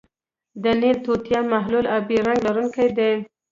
د 0.63 0.65
نیل 0.79 0.97
توتیا 1.05 1.39
محلول 1.53 1.85
آبی 1.97 2.17
رنګ 2.27 2.39
لرونکی 2.47 2.87
دی. 2.97 3.11